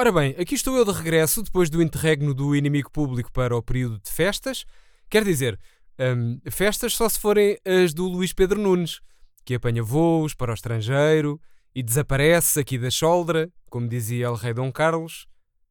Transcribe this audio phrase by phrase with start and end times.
[0.00, 3.62] Ora bem, aqui estou eu de regresso depois do interregno do inimigo público para o
[3.62, 4.64] período de festas.
[5.10, 5.60] Quer dizer,
[6.16, 9.02] hum, festas só se forem as do Luís Pedro Nunes,
[9.44, 11.38] que apanha voos para o estrangeiro
[11.74, 15.26] e desaparece aqui da choldra, como dizia o rei Dom Carlos.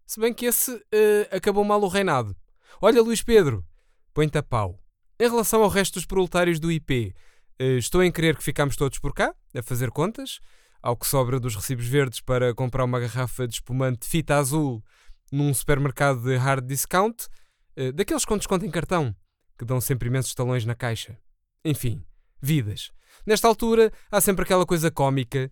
[0.05, 2.35] Se bem que esse uh, acabou mal o reinado.
[2.79, 3.65] Olha, Luís Pedro,
[4.13, 4.79] põe-te a pau.
[5.19, 7.15] Em relação ao resto dos proletários do IP,
[7.59, 10.39] uh, estou em crer que ficamos todos por cá, a fazer contas
[10.81, 14.83] ao que sobra dos recibos verdes para comprar uma garrafa de espumante fita azul
[15.31, 17.27] num supermercado de hard discount,
[17.75, 19.15] eh, daqueles com desconto em cartão,
[19.57, 21.17] que dão sempre imensos talões na caixa.
[21.63, 22.03] Enfim,
[22.41, 22.91] vidas.
[23.25, 25.51] Nesta altura, há sempre aquela coisa cómica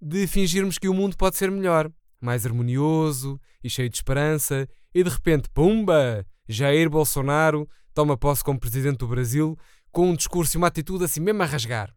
[0.00, 5.02] de fingirmos que o mundo pode ser melhor, mais harmonioso e cheio de esperança, e
[5.02, 6.26] de repente, pumba!
[6.48, 9.56] Jair Bolsonaro toma posse como presidente do Brasil
[9.92, 11.94] com um discurso e uma atitude assim mesmo a rasgar.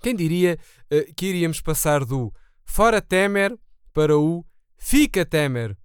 [0.00, 0.58] Quem diria
[0.90, 2.32] uh, que iríamos passar do
[2.64, 3.56] fora Temer
[3.92, 4.44] para o
[4.76, 5.76] fica Temer?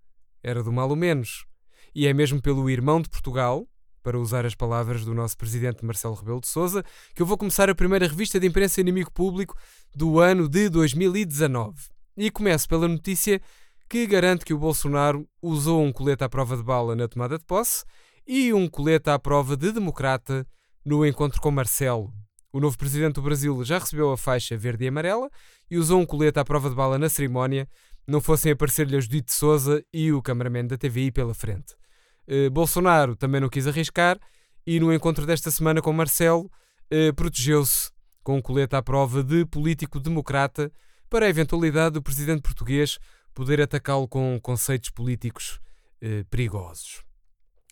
[0.44, 1.46] Era do mal ou menos.
[1.94, 3.68] E é mesmo pelo irmão de Portugal,
[4.02, 7.70] para usar as palavras do nosso presidente Marcelo Rebelo de Sousa, que eu vou começar
[7.70, 9.58] a primeira revista de imprensa inimigo público
[9.96, 11.76] do ano de 2019.
[12.18, 13.42] E começo pela notícia
[13.90, 17.46] que garante que o Bolsonaro usou um colete à prova de bala na tomada de
[17.46, 17.84] posse
[18.28, 20.46] e um colete à prova de democrata
[20.86, 22.14] no encontro com Marcelo,
[22.52, 25.30] o novo presidente do Brasil já recebeu a faixa verde e amarela
[25.70, 27.68] e usou um colete à prova de bala na cerimónia,
[28.08, 31.76] não fossem aparecer-lhe a Judite Souza e o cameraman da TVI pela frente.
[32.28, 34.20] Uh, Bolsonaro também não quis arriscar
[34.66, 36.50] e no encontro desta semana com Marcelo
[36.92, 37.92] uh, protegeu-se
[38.24, 40.72] com um colete à prova de político democrata
[41.10, 42.98] para a eventualidade do presidente português
[43.34, 45.60] poder atacá-lo com conceitos políticos
[46.04, 47.04] uh, perigosos.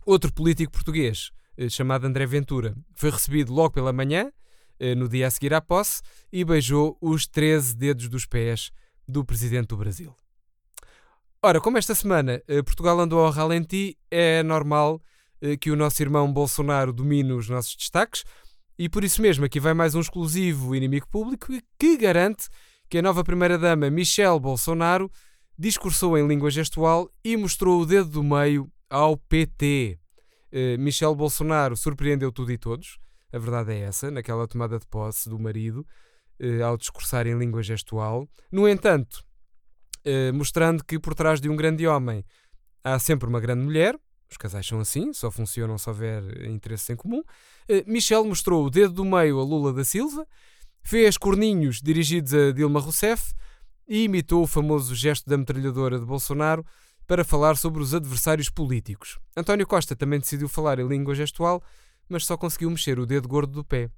[0.06, 1.32] Outro político português,
[1.70, 4.32] chamado André Ventura, foi recebido logo pela manhã eh,
[4.96, 8.72] no dia a seguir à posse e beijou os 13 dedos dos pés
[9.08, 10.16] do presidente do Brasil.
[11.42, 15.02] Ora, como esta semana eh, Portugal andou ao ralenti, é normal
[15.40, 18.24] eh, que o nosso irmão Bolsonaro domine os nossos destaques
[18.78, 21.48] e por isso mesmo aqui vai mais um exclusivo inimigo público
[21.80, 22.50] que garante
[22.90, 25.12] que a nova primeira-dama Michelle Bolsonaro
[25.58, 30.00] discursou em língua gestual e mostrou o dedo do meio ao PT.
[30.80, 32.98] Michelle Bolsonaro surpreendeu tudo e todos.
[33.32, 35.86] A verdade é essa, naquela tomada de posse do marido,
[36.40, 38.28] eh, ao discursar em língua gestual.
[38.52, 39.24] No entanto,
[40.06, 42.24] eh, mostrando que por trás de um grande homem
[42.84, 43.98] há sempre uma grande mulher,
[44.30, 47.24] os casais são assim, só funcionam se houver interesses em comum.
[47.68, 50.26] Eh, Michel mostrou o dedo do meio a Lula da Silva,
[50.82, 53.34] fez corninhos dirigidos a Dilma Rousseff
[53.88, 56.66] e imitou o famoso gesto da metralhadora de Bolsonaro
[57.06, 59.18] para falar sobre os adversários políticos.
[59.36, 61.64] António Costa também decidiu falar em língua gestual
[62.10, 63.90] mas só conseguiu mexer o dedo gordo do pé.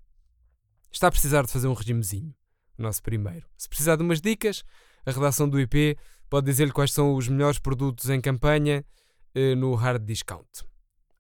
[0.91, 2.33] Está a precisar de fazer um regimezinho,
[2.77, 3.45] o nosso primeiro.
[3.57, 4.63] Se precisar de umas dicas,
[5.05, 5.97] a redação do IP
[6.29, 8.83] pode dizer-lhe quais são os melhores produtos em campanha
[9.35, 10.47] eh, no hard discount.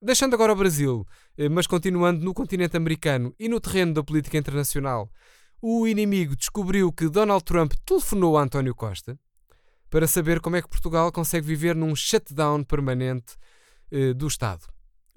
[0.01, 1.05] Deixando agora o Brasil,
[1.37, 5.11] eh, mas continuando no continente americano e no terreno da política internacional,
[5.61, 9.19] o inimigo descobriu que Donald Trump telefonou a António Costa
[9.89, 13.35] para saber como é que Portugal consegue viver num shutdown permanente
[13.91, 14.65] eh, do Estado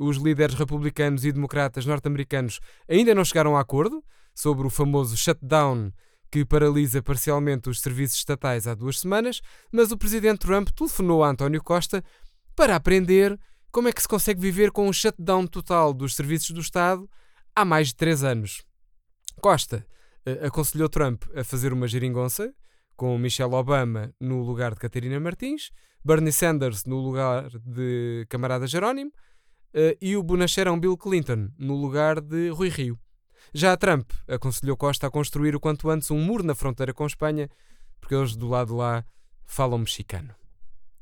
[0.02, 4.02] os líderes republicanos e democratas norte-americanos ainda não chegaram a acordo
[4.34, 5.92] sobre o famoso shutdown
[6.30, 11.28] que paralisa parcialmente os serviços estatais há duas semanas, mas o presidente Trump telefonou a
[11.28, 12.02] António Costa
[12.56, 13.38] para aprender
[13.70, 17.08] como é que se consegue viver com um shutdown total dos serviços do Estado
[17.54, 18.62] há mais de três anos.
[19.40, 19.86] Costa
[20.26, 22.54] uh, aconselhou Trump a fazer uma geringonça
[22.96, 25.70] com Michelle Obama no lugar de Catarina Martins,
[26.04, 29.12] Bernie Sanders no lugar de camarada Jerónimo,
[29.74, 32.98] uh, e o Bonacherão Bill Clinton, no lugar de Rui Rio.
[33.52, 37.50] Já Trump aconselhou Costa a construir o quanto antes um muro na fronteira com Espanha,
[38.00, 39.04] porque eles do lado de lá
[39.44, 40.34] falam mexicano.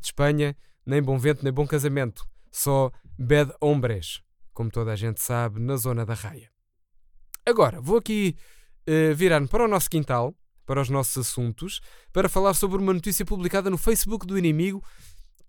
[0.00, 4.22] De Espanha, nem bom vento nem bom casamento, só bad hombres,
[4.52, 6.50] como toda a gente sabe, na zona da raia.
[7.46, 8.36] Agora, vou aqui
[8.88, 10.34] uh, virar-me para o nosso quintal,
[10.66, 11.80] para os nossos assuntos,
[12.12, 14.82] para falar sobre uma notícia publicada no Facebook do inimigo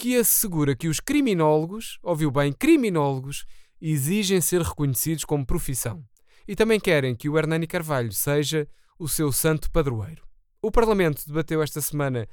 [0.02, 3.46] que assegura que os criminólogos, ouviu bem, criminólogos,
[3.80, 6.04] exigem ser reconhecidos como profissão
[6.48, 8.68] e também querem que o Hernani Carvalho seja
[8.98, 10.24] o seu santo padroeiro.
[10.60, 12.28] O Parlamento debateu esta semana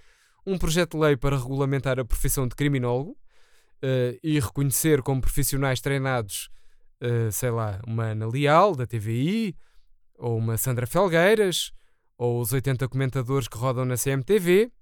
[0.47, 5.79] um projeto de lei para regulamentar a profissão de criminólogo uh, e reconhecer como profissionais
[5.82, 6.49] treinados,
[7.03, 9.55] uh, sei lá, uma Ana Leal, da TVI,
[10.17, 11.70] ou uma Sandra Felgueiras,
[12.17, 14.73] ou os 80 comentadores que rodam na CMTV,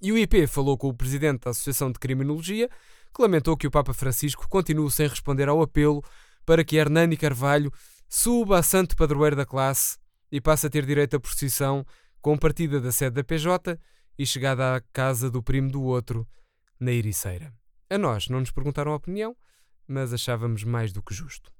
[0.00, 2.68] e o IP falou com o presidente da Associação de Criminologia,
[3.14, 6.02] que lamentou que o Papa Francisco continue sem responder ao apelo
[6.44, 7.72] para que Hernani Carvalho
[8.08, 9.98] suba a santo padroeiro da classe
[10.30, 11.84] e passe a ter direito à procissão
[12.20, 13.78] com partida da sede da PJ
[14.18, 16.26] e chegada à casa do primo do outro,
[16.78, 17.52] na Ericeira.
[17.90, 19.36] A nós não nos perguntaram a opinião,
[19.86, 21.52] mas achávamos mais do que justo.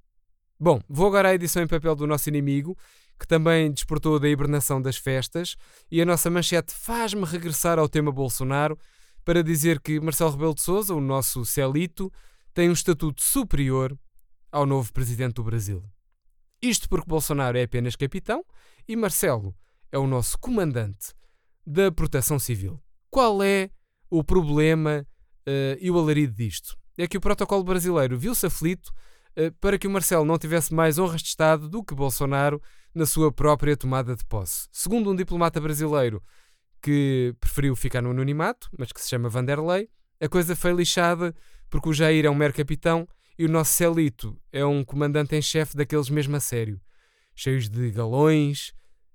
[0.61, 2.76] Bom, vou agora à edição em papel do nosso inimigo,
[3.19, 5.56] que também despertou da hibernação das festas,
[5.91, 8.79] e a nossa manchete faz-me regressar ao tema Bolsonaro
[9.25, 12.11] para dizer que Marcelo Rebelo de Sousa, o nosso Celito,
[12.55, 13.99] tem um estatuto superior
[14.50, 15.85] ao novo presidente do Brasil.
[16.62, 18.44] Isto porque Bolsonaro é apenas capitão
[18.88, 19.55] e Marcelo
[19.93, 21.12] é o nosso comandante
[21.67, 22.81] da proteção civil.
[23.11, 23.70] Qual é
[24.11, 25.06] o problema
[25.47, 26.76] uh, e o alarido disto?
[26.97, 30.99] É que o protocolo brasileiro viu-se aflito uh, para que o Marcelo não tivesse mais
[30.99, 32.61] honras de Estado do que Bolsonaro
[32.94, 34.69] na sua própria tomada de posse.
[34.73, 36.23] Segundo um diplomata brasileiro
[36.82, 39.88] que preferiu ficar no anonimato, mas que se chama Vanderlei,
[40.20, 41.35] a coisa foi lixada
[41.70, 43.06] porque o Jair é um mero capitão
[43.38, 46.81] e o nosso Celito é um comandante em chefe daqueles mesmo a sério,
[47.35, 48.73] cheios de galões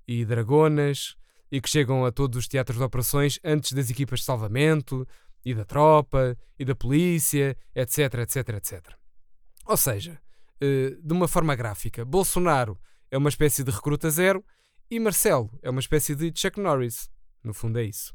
[0.07, 1.15] e dragonas
[1.51, 5.07] e que chegam a todos os teatros de operações antes das equipas de salvamento
[5.45, 8.93] e da tropa e da polícia, etc, etc, etc.
[9.65, 10.19] Ou seja,
[10.61, 12.79] eh, de uma forma gráfica, Bolsonaro
[13.13, 14.43] é uma espécie de recruta zero
[14.89, 17.11] e Marcelo é uma espécie de Chuck Norris.
[17.43, 18.11] No fundo é isso.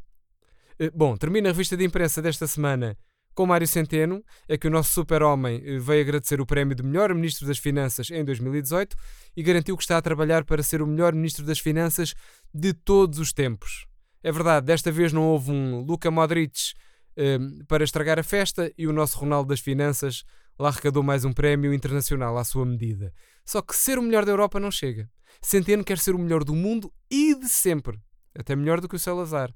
[0.77, 2.99] Eh, bom, termina a revista de imprensa desta semana
[3.33, 7.15] com Mário Centeno, é que o nosso super-homem eh, veio agradecer o prémio de melhor
[7.15, 8.97] Ministro das Finanças em 2018
[9.37, 12.13] e garantiu que está a trabalhar para ser o melhor Ministro das Finanças
[12.53, 13.87] de todos os tempos.
[14.21, 16.73] É verdade, desta vez não houve um Luca Modric
[17.17, 20.25] eh, para estragar a festa e o nosso Ronaldo das Finanças
[20.59, 23.13] lá arrecadou mais um prémio internacional à sua medida.
[23.45, 25.11] Só que ser o melhor da Europa não chega.
[25.41, 27.99] Centeno quer ser o melhor do mundo e de sempre.
[28.35, 29.55] Até melhor do que o Salazar.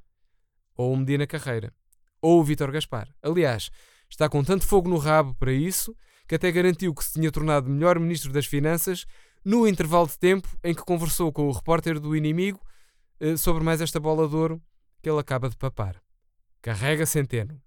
[0.77, 1.73] Ou o Medina Carreira
[2.23, 3.13] ou o Vítor Gaspar.
[3.21, 3.69] Aliás,
[4.09, 5.95] está com tanto fogo no rabo para isso
[6.29, 9.05] que até garantiu que se tinha tornado melhor Ministro das Finanças
[9.45, 12.61] no intervalo de tempo em que conversou com o repórter do inimigo
[13.19, 14.63] eh, sobre mais esta bola de ouro
[15.03, 16.01] que ele acaba de papar.
[16.63, 17.61] Carrega Centeno.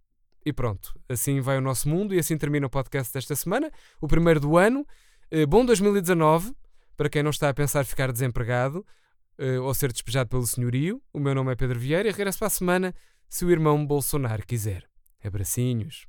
[0.45, 4.07] E pronto, assim vai o nosso mundo e assim termina o podcast desta semana, o
[4.07, 4.85] primeiro do ano.
[5.31, 6.53] Eh, bom 2019,
[6.95, 8.85] para quem não está a pensar ficar desempregado
[9.39, 11.01] eh, ou ser despejado pelo senhorio.
[11.11, 12.93] O meu nome é Pedro Vieira e regresso para a semana
[13.27, 14.87] se o irmão Bolsonaro quiser.
[15.23, 16.05] Abracinhos.